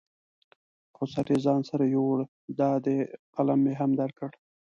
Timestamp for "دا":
2.59-2.71